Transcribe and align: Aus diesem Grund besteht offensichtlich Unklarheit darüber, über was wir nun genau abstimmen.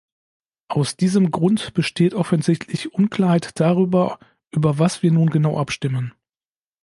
Aus 0.67 0.95
diesem 0.97 1.29
Grund 1.29 1.75
besteht 1.75 2.15
offensichtlich 2.15 2.91
Unklarheit 2.91 3.59
darüber, 3.59 4.17
über 4.49 4.79
was 4.79 5.03
wir 5.03 5.11
nun 5.11 5.29
genau 5.29 5.59
abstimmen. 5.59 6.15